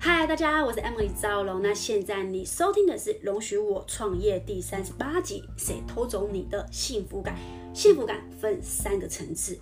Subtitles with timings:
[0.00, 1.60] 嗨，大家，我是 Emily 赵龙。
[1.60, 5.42] 那现在你收听的是《容许我创业》第三十八集。
[5.56, 7.36] 谁偷走你的幸福感？
[7.74, 9.58] 幸福感分三个层次。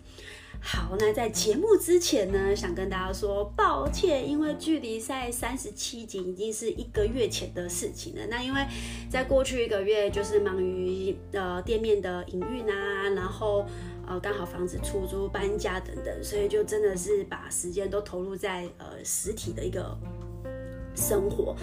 [0.61, 8.27] 好，那在节目之前呢，想跟大家说抱歉，因为距离在三十七集已经是一个月前的事情了。
[8.27, 8.61] 那因为
[9.09, 13.65] 在过去一个月，就是忙于呃店面的营运啊，然后
[14.07, 19.97] 呃刚好房子出租、搬家等等，所以就真的是把时间都投入在呃实体的一个。
[20.97, 21.55] 生活，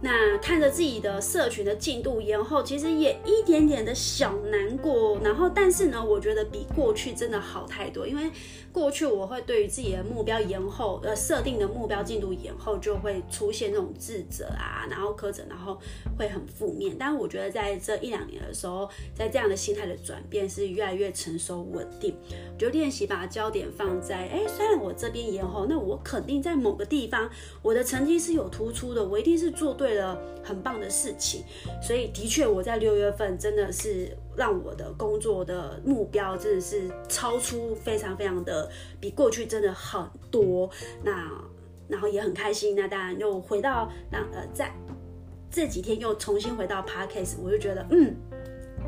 [0.00, 5.18] 那看着自己的社群的进度延后，其实也一点点的小难过。
[5.22, 8.30] 然后，但是呢，我觉得比过去真的好太多，因为。
[8.70, 15.76] 过去我会对于自己的目标延后，呃，设定的目标进度延后，就会出现那种自责啊，然后苛责，然后
[16.16, 16.94] 会很负面。
[16.96, 22.14] 但我觉得在这一两年的时候，在这样的心态的转变是越来越成熟稳定。
[22.52, 27.28] 我就练习把焦点放在，哎，虽然我这边延后，那我肯定在某个地方
[27.62, 31.44] 我的成绩是有突出的，我一定是做对了很棒的事情。
[31.82, 34.16] 所以的确，我在六月份真的是。
[34.38, 40.70] 让我的工作的目标真的是超出非常非常的比过去真的很多，
[41.02, 41.28] 那
[41.88, 42.76] 然后也很开心。
[42.76, 44.72] 那当然又回到那呃在
[45.50, 48.14] 这几天又重新回到 Podcast，我就觉得嗯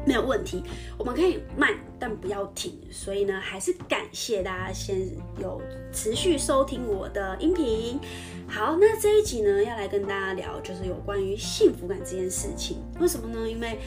[0.06, 0.62] 没有问题，
[0.98, 2.78] 我们可以慢但不要停。
[2.90, 4.98] 所以呢，还是感谢大家先
[5.40, 5.60] 有
[5.92, 7.98] 持续收听我的音频。
[8.48, 12.78] 好，那这一集呢要来跟大家聊就是有关于幸福感这件事情。
[12.98, 13.48] 为什么呢？
[13.48, 13.78] 因为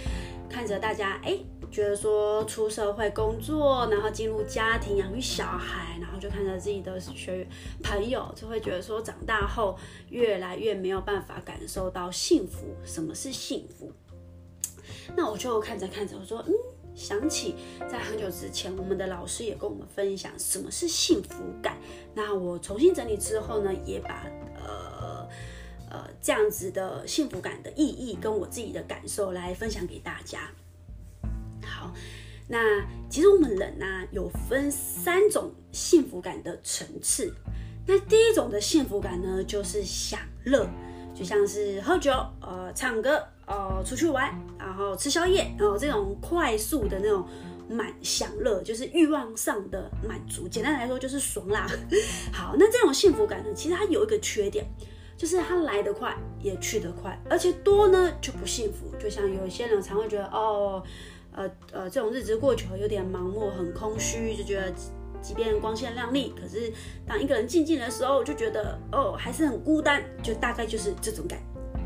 [0.50, 1.38] 看着大家哎。
[1.72, 7.48] 觉得说出社会工作，然后进入家庭养育小孩，然后就看着自己的学员
[7.82, 9.76] 朋友，就会觉得说长大后
[10.12, 12.68] 越来越没有办法感受到幸福。
[12.86, 13.92] 什么是幸福？
[15.16, 16.54] 那我就看着看着，我说嗯，
[16.96, 17.56] 想起
[17.90, 21.78] 在很久之前，我们的老师也跟我们分享什么是幸福感。
[22.14, 25.28] 那我重新整理之后呢，也把呃
[25.90, 30.50] 呃这样子的幸福感的意义跟我自己的感受来分享给大家。
[31.64, 31.94] 好
[32.48, 37.34] 那其实我们人呢、有分三种幸福感的层次。
[37.88, 40.68] 那第一种的幸福感呢，就是享乐，
[41.16, 42.12] 就像是喝酒、
[42.42, 47.26] 呃唱歌、呃出去玩，然后吃宵夜，然后这种快速的那种
[47.70, 50.48] 满享乐，就是欲望上的满足。
[50.48, 51.68] 简单来说就是爽啦。
[52.34, 54.66] 好，那这种幸福感呢，其实它有一个缺点，
[55.18, 58.96] 就是它来得快也去得快，而且多呢就不幸福。
[58.98, 60.84] 就像有些人常会觉得哦。
[61.36, 64.72] 呃呃，这种日子过久了，有点盲目，很空虚，就觉得
[65.20, 66.72] 即便光鲜亮丽，可是
[67.08, 71.40] 当一个人静静的时候，就觉得哦，还是很孤单，就大概就是这种感，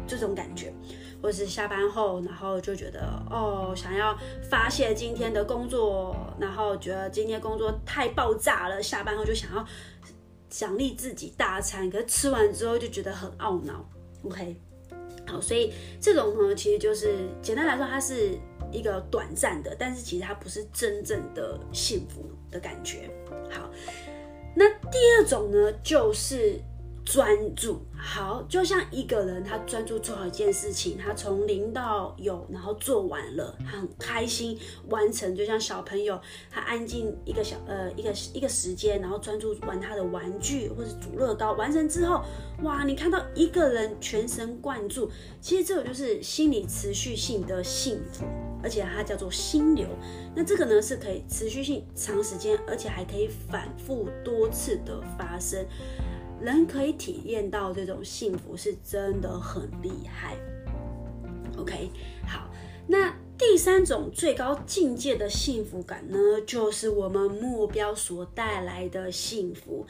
[0.05, 0.73] 这种感觉，
[1.21, 4.17] 或是下班后，然后就觉得哦，想要
[4.49, 9.65] 发泄今天的工作，然后觉得今天工作太爆炸了，下班后就想要
[10.49, 13.87] 奖励自己大餐，可是吃完之后就觉得很懊恼。
[14.23, 14.55] OK，
[15.25, 18.37] 好，所以这种呢，其实就是简单来说，它是。
[18.69, 23.09] 一个短暂的，但是其实它不是真正的幸福的感觉。
[23.49, 23.71] 好，
[24.53, 26.59] 那第二种呢，就是
[27.07, 27.79] 专注。
[27.95, 34.59] 好，就像一个人他专注做好一件事情，他从零到有，然后做完了，他很开心
[34.89, 35.33] 完成。
[35.33, 36.19] 就像小朋友，
[36.51, 42.21] 他安静一个小呃一个一个时间，然后专注玩他的玩具或者组乐高，完成之后，
[42.63, 45.09] 哇，你看到一个人全神贯注，
[45.39, 48.25] 其实这个就是心理持续性的幸福。
[48.63, 49.87] 而且它叫做心流，
[50.35, 55.63] 那这个呢是可以持续性长时间，而且还可以反复多次的发生，
[56.41, 60.35] 人可以体验到这种幸福是真的很厉害。
[61.57, 61.89] OK，
[62.25, 62.49] 好，
[62.87, 69.85] 那第三种最高境界的幸福感呢，就是我们目标所带来的幸福。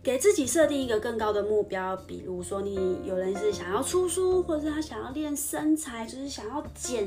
[0.00, 7.06] 给自己设定一个更高的目标，比如说你有人是想要出书，或者是他想要练身材，就是想要减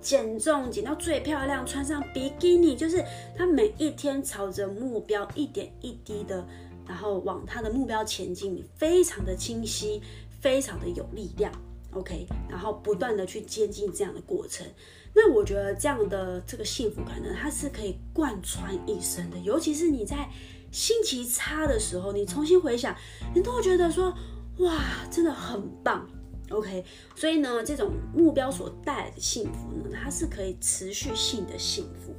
[0.00, 3.04] 减重，减到最漂亮，穿上比基尼，就是
[3.36, 6.44] 他每一天朝着目标一点一滴的，
[6.90, 10.02] 然后往他的目标前进，非常的清晰，
[10.40, 11.52] 非常的有力量
[11.92, 14.66] ，OK，然后不断的去接近这样的过程，
[15.14, 20.28] 那我觉得这样的这个幸福感呢，它是可以贯穿一生的，尤其是你在。
[20.72, 22.94] 心情差的时候，你重新回想，
[23.34, 24.14] 你都会觉得说，
[24.58, 26.08] 哇，真的很棒。
[26.48, 26.84] OK，
[27.16, 32.14] 所以呢，这种目标所带来的幸福呢，它是可以持续性的幸福。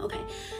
[0.00, 0.16] OK，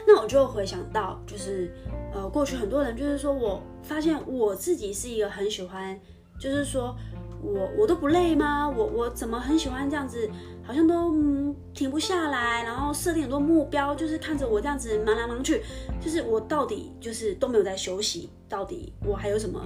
[0.07, 1.73] 那我就回想到，就是
[2.13, 5.99] 呃，过去很多人就是说，我发现我自己是一个很喜欢，
[6.41, 6.97] 就是说
[7.43, 8.69] 我我都不累吗？
[8.69, 10.29] 我我怎么很喜欢这样子？
[10.65, 15.63] 好像都嗯停不下来，然后设定很多目标，就是看着我这样子忙来忙去，
[15.99, 19.65] 就是我到底就是都没有在休息，到底我还有什么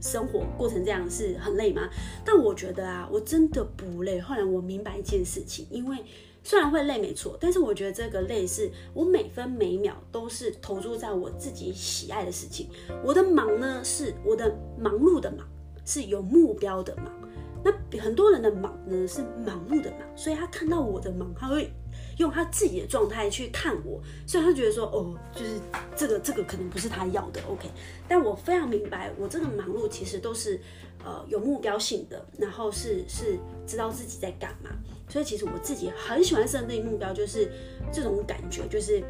[0.00, 1.88] 生活过成这样是很累吗？
[2.22, 4.20] 但我觉得啊，我真的不累。
[4.20, 5.96] 后来我明白一件事情，因为
[6.44, 12.68] 虽然会累没错，但是我觉得这个累是我每分每秒都是投注在我自己喜爱的事情。
[13.04, 15.46] 我的忙呢，是我的忙碌的忙，
[15.84, 17.21] 是有目标的忙。
[17.64, 21.72] 那很多人的忙呢，是盲目的忙，所以他看到我的忙，他会
[22.18, 25.60] 用他自己的状态去看我，所以他觉得说，哦，就是
[25.94, 27.70] 这个这个可能不是他要的，OK。
[28.08, 30.60] 但我非常明白，我这个忙碌其实都是
[31.04, 34.70] 呃有目标性的，然后是是知道自己在干嘛，
[35.08, 37.48] 所以其实我自己很喜欢设定目标，就是
[37.92, 39.04] 这种感觉，就是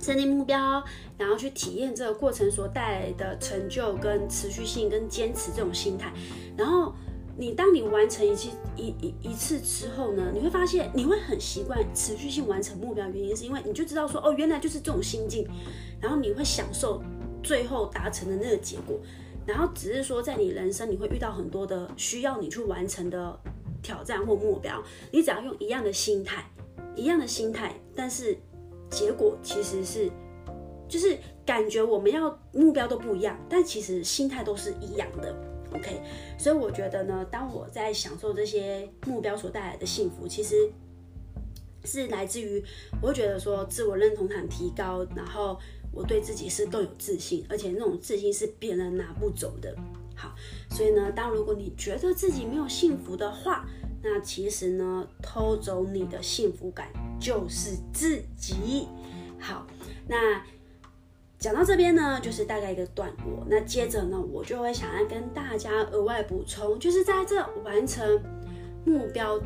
[0.00, 0.82] 设定目标，
[1.16, 6.12] 然后去体验这个过程所带来的成就跟持续性跟坚持这种心态，
[6.56, 6.92] 然后。
[7.36, 15.46] 你当你完成一次一一一次之后呢，你会发现你会很习惯持续性完成目标，原因是因为你就知道说哦，原来就是这种心境，
[16.00, 17.02] 然后你会享受
[17.42, 19.00] 最后达成的那个结果，
[19.44, 23.38] 然后只是说在你人生你会遇到很多的需要你去完成的
[23.82, 26.48] 挑战或目标，你只要用一样的心态，
[26.94, 28.38] 一样的心态，但是
[28.88, 30.08] 结果其实是
[30.88, 35.34] 就是感觉我们要目标都不一样，但其实心态都是一样的。
[35.74, 36.00] OK，
[36.38, 40.70] 所以我觉得呢，当我在享受这些目标所带来的幸福，其实
[41.84, 42.64] 是来自于
[43.02, 45.58] 我会觉得说自我认同感提高，然后
[45.92, 49.74] 我对自己是更有自信，而且那种自信是别人拿不走的。
[50.14, 50.32] 好，
[50.70, 53.66] 所以呢，当如果你觉得自己没有幸福的话，
[54.00, 56.88] 那其实呢，偷走你的幸福感
[57.20, 58.86] 就是自己。
[59.40, 59.66] 好，
[60.06, 60.40] 那。
[61.44, 63.44] 讲到这边呢，就是大概一个段落。
[63.46, 68.18] 那接着呢，我就会想要跟大家额外补充，就是在这完成
[68.86, 69.38] 目标，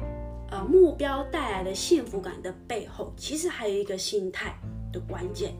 [0.49, 4.56] 呃，目标带来的幸福感的背后，其实还有一个心态
[4.93, 5.53] 的关键。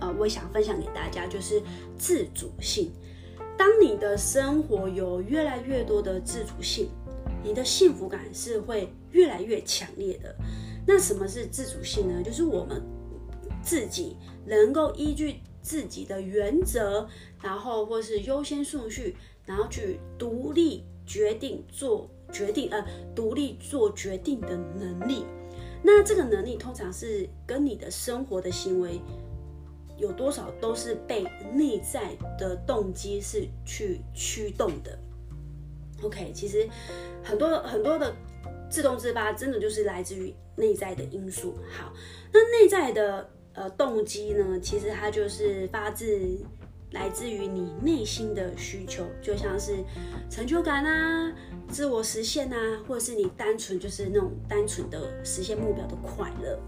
[0.00, 1.60] 呃，我想分享给大家，就是
[1.98, 2.92] 自主性。
[3.58, 6.88] 当你的生活有越来越多的自主性，
[7.42, 10.32] 你的幸福感是会越来越强烈的。
[10.86, 12.22] 那什么是自主性呢？
[12.22, 12.80] 就是我们。
[13.66, 14.16] 自己
[14.46, 17.08] 能够依据自己的原则，
[17.42, 25.24] 然后或是优先顺序，然后去独立决定做决定，呃，独立做决定的能力。
[25.82, 29.00] 那这个能力通常是跟你的生活的行为
[29.98, 34.96] 有多少都是被内在的动机是去驱动的。
[36.02, 36.68] OK，其实
[37.24, 38.14] 很多很多的
[38.70, 41.56] 自动自发，真的就是来自于内在的因素。
[41.68, 41.92] 好，
[42.32, 43.28] 那内在的。
[43.56, 46.06] 呃，动机呢，其实它就是发自
[46.92, 49.82] 来自于你内心的需求，就像是
[50.30, 51.32] 成就感啊、
[51.68, 52.56] 自我实现啊，
[52.86, 56.58] 或者是你单纯就是那种单纯的实现目标的快乐。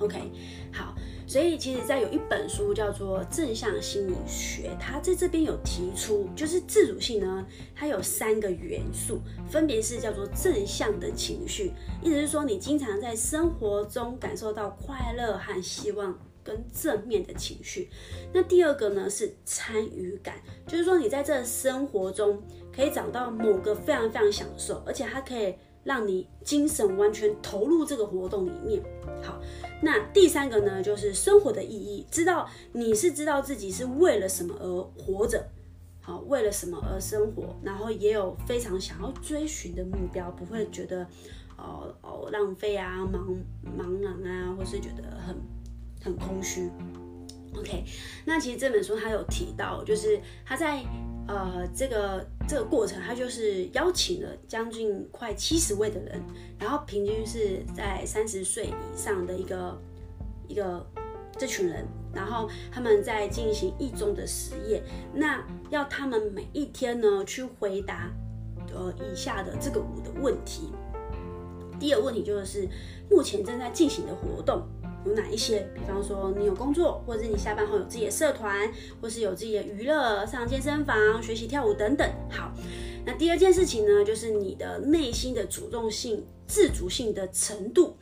[0.00, 0.30] OK，
[0.72, 0.94] 好。
[1.26, 17.88] 所以，其实，在有一本书叫做《正向心理学》，它在这边有提出，就是自主性呢，它有三个元素，分别是叫做正向的情绪，意思是说你经常在生活中感受到快乐和希望跟正面的情绪。
[18.30, 20.34] 那第二个呢是参与感，
[20.66, 25.54] 就是说你在这生活中可以找到某个非常非常享受，而且它可以
[25.84, 28.82] 让你精神完全投入这个活动里面。
[29.22, 29.40] 好。
[29.82, 35.46] 那第三个呢，就是生活的意义，知道你是知道自己是为了什么而活着，
[36.00, 41.06] 好，为了什么而生活，然后也有非常想要追寻的目标，不会觉得，
[41.58, 43.36] 哦哦浪费啊，茫
[43.76, 45.36] 茫然啊，或是觉得很
[46.02, 46.70] 很空虚。
[47.58, 47.84] OK，
[48.24, 50.82] 那其实这本书他有提到，就是他在。
[51.26, 56.22] 呃，这个这个过程，他就是邀请了将近快七十位的人，
[56.58, 59.80] 然后平均是在三十岁以上的一个
[60.46, 60.86] 一个
[61.38, 64.82] 这群人，然后他们在进行一周的实验，
[65.14, 68.12] 那要他们每一天呢去回答
[68.74, 70.74] 呃以下的这个五的问题。
[71.80, 72.68] 第一个问题就是
[73.10, 74.62] 目前正在进行的活动。
[75.04, 75.68] 有哪一些？
[75.74, 78.70] 比方说，你有工作，或者是你下班后有自己的社团，
[79.00, 82.08] 或是有自己的娱乐，上健身房、学习跳舞等等。
[82.30, 82.52] 好，
[83.04, 87.96] 那第二件事情呢，就是你的内心的主动性、自主性的程度。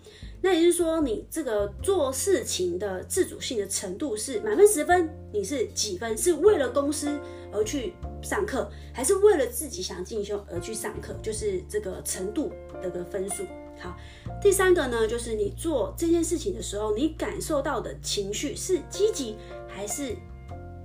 [0.44, 6.18] 那也就是说，你这个做事情的自主性的程度是满分十分，你是几分？
[6.18, 7.16] 是为了公司
[7.52, 11.14] 而去上课，还是为了自己想进修而去上课？
[11.22, 12.50] 就是这个程度
[12.82, 13.44] 的个分数。
[13.82, 13.96] 好，
[14.40, 19.36] 第三个呢，就是你做这件事情的时候，你感受到的情绪是积极
[19.66, 20.16] 还是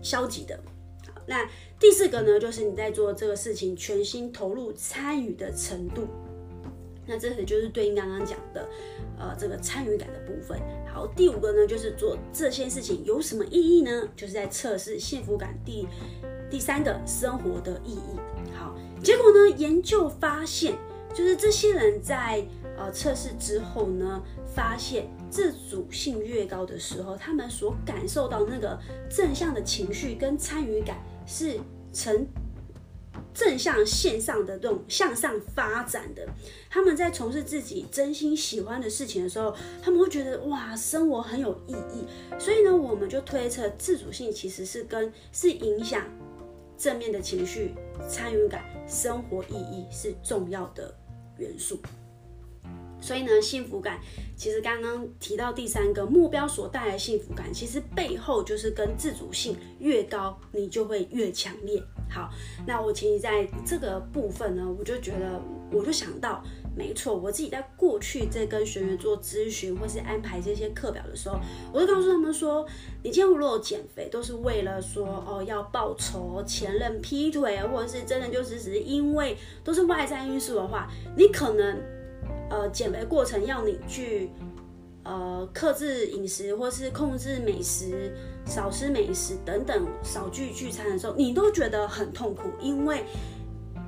[0.02, 0.60] 消极的？
[1.14, 1.48] 好，那
[1.80, 6.08] 第四个呢，就是你在做这个事情全心投入参与的程度。
[7.10, 8.68] 那这个就是对应刚刚讲的，
[9.18, 10.60] 呃，这个参与感的部分。
[10.94, 14.10] 好，第五个呢，就是做这件事情有什么意义呢？
[14.14, 15.88] 就是在测试幸福感第
[16.50, 18.20] 第三个生活的意义。
[18.54, 20.78] 好，结果呢，研究发现，
[21.14, 22.46] 就是这些人在
[22.78, 24.22] 呃测试之后呢，
[24.56, 28.80] 发现自主性越高的时候，他们所感受到那个
[29.10, 31.60] 正向的情绪跟参与感是
[31.92, 32.26] 呈
[33.34, 36.28] 正向线上的这种向上发展的。
[36.70, 42.06] 他们在从事自己真心喜欢的事情的时候，他们会觉得哇，生活很有意义。
[42.40, 46.04] 所以呢，我们就推测自主性其实是跟是影响
[46.78, 47.74] 正面的情绪、
[48.08, 50.94] 参与感、生活意义是重要的
[51.38, 51.80] 元素。
[53.00, 54.00] 所以呢，幸福感
[54.36, 61.82] 其实刚刚提到第三个目标所带来的幸福感，其实背后就是跟自主性越高，你就会越强烈。
[62.10, 62.30] 好，
[62.66, 66.42] 那我其实在这个部分呢，我就觉得，我就想到，
[66.76, 71.38] 没错，我自己在过去在跟学员做咨询或是安排这些课表的时候，
[71.74, 72.66] 我就告诉他们说，
[73.04, 81.78] 你今天如果减肥都是为了说哦要报仇、前任劈腿，或者是真的就是只是因为都是外在因素的话，你可能。
[82.50, 84.30] 呃，减肥过程要你去
[85.04, 93.04] 呃克制饮食，或是控制美食，少吃美食等等，少聚聚餐的时候，你都觉得很痛苦，因为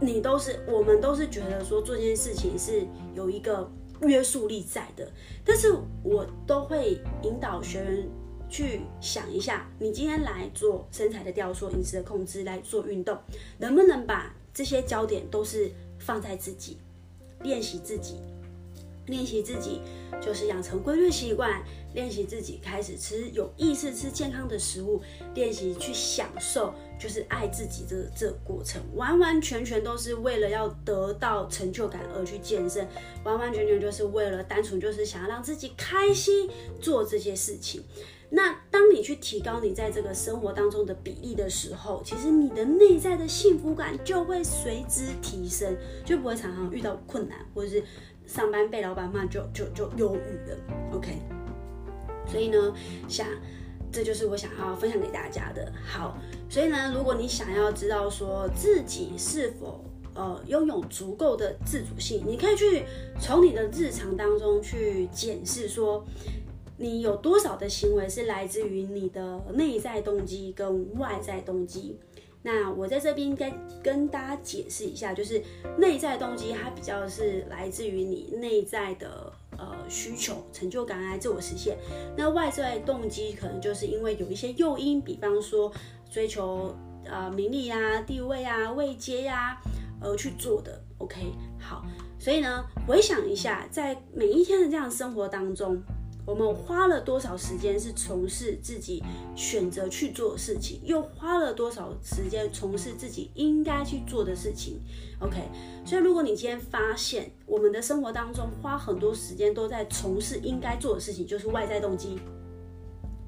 [0.01, 2.85] 你都是我们都是觉得说做这件事情是
[3.15, 3.69] 有一个
[4.01, 5.09] 约束力在的，
[5.45, 5.73] 但是
[6.03, 8.09] 我都会引导学员
[8.49, 13.17] 去想一下，你今天来做身材的雕塑、饮食的控制、来做运动，
[13.57, 16.77] 能不能把这些焦点都是放在自己，
[17.41, 18.21] 练习自己。
[19.09, 19.81] 练习自己
[20.21, 21.61] 就是养成规律习惯，
[21.93, 25.01] 练习自己开始吃有意识吃健康的食物，
[25.33, 32.87] 练习去享受就是爱自己这这过程，完完全全都是为了要得到成就感而去健身，
[33.23, 36.49] 完完全全就是为了单纯就是想要让自己开心
[36.79, 37.83] 做这些事情。
[38.31, 45.75] 那当你去提高你在这个生活当中的比例的时候，其实你的内在的幸福感就会随之提升，
[46.05, 47.83] 就不会常常遇到困难或者是。
[48.29, 50.57] 上班被老板骂就就就忧郁了
[50.93, 51.19] ，OK。
[52.27, 52.75] 所以呢，
[53.07, 53.25] 想
[53.91, 55.73] 这就是我想要分享给大家的。
[55.83, 56.15] 好，
[56.47, 59.83] 所以呢，如果你想要知道说自己是否
[60.13, 62.83] 呃拥有足够的自主性，你可以去
[63.19, 66.05] 从你的日常当中去检视说，
[66.77, 71.97] 你有多少的行为是来自于你的内在动机跟外在动机。
[72.41, 73.53] 那我在这边应该
[73.83, 75.43] 跟大家解释一下，就是
[75.77, 81.77] 内在动机它比较是来自于你内在的呃需求、成就感来自我实现。
[82.15, 85.69] 那外在动机可能就是因为有一些诱因，比方说
[86.09, 89.61] 追求呃名利啊、地位啊、位阶呀
[89.99, 90.81] 而去做的。
[90.99, 91.85] OK，好，
[92.17, 95.81] 所以呢，回想一下，在每一天的这样生活当中。
[96.29, 99.03] 我们花了多少时间是从事自己
[99.35, 104.79] 选择去做的事情，又花了多少时间从事自己应该去做的事情
[105.19, 105.37] ？OK，
[105.83, 112.19] 所以如果你今天发现我们的生活当中花很多时间都在从事应该做的事情，就是外在动机，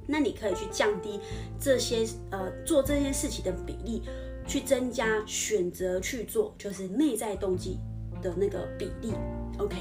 [0.05, 1.20] 那你可以去降低
[1.60, 4.03] 这些呃做这件事情的比例，
[4.46, 7.79] 去增加选择去做就是内在动机
[8.22, 9.12] 的那个比例。
[9.58, 9.75] OK，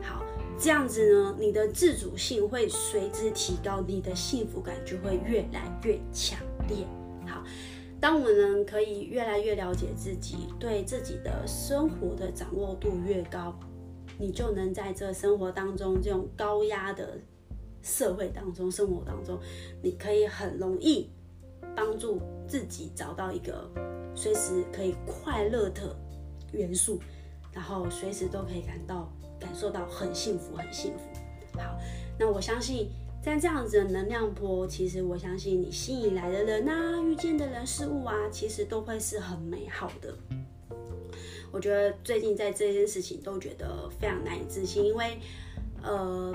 [0.00, 0.21] 好。
[0.62, 6.38] 这样子呢，你的自主性会随之提高，你的幸福感就会越来越强
[6.68, 6.86] 烈。
[7.26, 7.42] 好，
[8.00, 13.58] 当我们可以越来越了解自己，对自己的生活的掌握度越高，
[14.16, 17.18] 你就能在这生活当中，这种高压的
[17.82, 19.36] 社会当中、生活当中，
[19.82, 21.10] 你可以很容易
[21.74, 23.68] 帮助自己找到一个
[24.14, 25.96] 随时可以快乐的
[26.52, 27.00] 元素，
[27.50, 29.12] 然后随时都可以感到。
[29.42, 31.58] 感受到很幸福，很幸福。
[31.58, 31.76] 好，
[32.16, 32.88] 那我相信
[33.20, 40.14] 在这样子的能量波，其实我相信你吸引来的人啊，遇见的人事物啊，其实都会是很美好的。
[41.50, 45.18] 我觉得最近在这件事情都觉得非常难以置信，因为
[45.82, 46.32] 呃，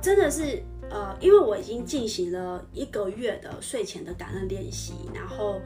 [0.00, 5.60] 真的是呃，因为我已经进行了一个月的睡前的感恩练习，然后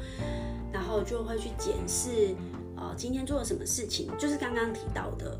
[0.73, 2.35] 然后就会去检视。
[2.81, 4.11] 呃，今天做了什么事情？
[4.19, 5.39] 就是刚刚提到的，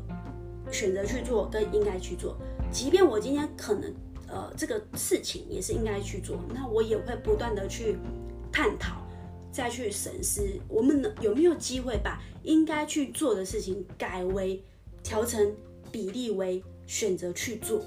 [0.71, 2.37] 选择去做跟应该去做。
[2.71, 3.91] 即便我今天可能
[4.27, 7.97] 呃这个事情也是应该去做，那我也会不断的去
[8.51, 9.01] 探讨，
[9.51, 14.63] 再去审视，我们能有没有机会把应该去做的事情改为
[15.01, 15.51] 调成
[15.91, 17.81] 比例为选择去做。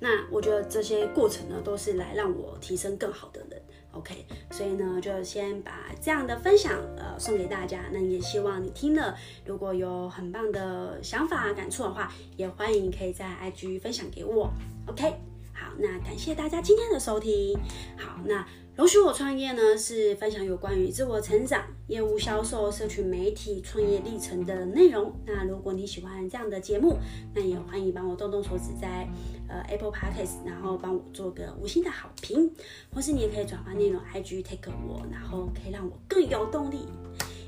[0.00, 3.60] 那我觉得这些过程呢，都是来让我提升更好的人。
[3.92, 7.84] OK，所以呢，就先把这样的分享呃送给大家。
[7.92, 14.52] 那也希望你听了，如果有很棒的想法、感触的话，也欢迎可以在 IG 分享给我。
[14.86, 15.10] OK，
[15.52, 17.58] 好，那感谢大家今天的收听。
[17.96, 18.46] 好，那
[18.78, 25.12] 容许我创业呢，是分享有关于自我成长、业务销售、社群媒体创业历程的内容。
[25.26, 26.96] 那如果你喜欢这样的节目，
[27.34, 29.08] 那也欢迎帮我动动手指在
[29.48, 32.54] 呃 Apple Podcast，然后帮我做个五星的好评，
[32.94, 36.86] 或是你也可以转发内容 IG tag 我，然后可以让我更有动力。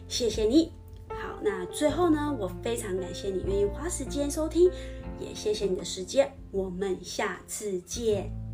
[0.08, 0.72] 谢谢你。
[1.10, 4.68] 好，那最后呢，我非常感谢你愿意花时间收听，
[5.20, 6.36] 也谢谢你的时间。
[6.50, 8.49] 我们下次见。